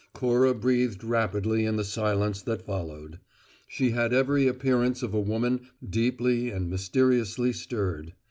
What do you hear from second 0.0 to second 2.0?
Cora breathed rapidly in the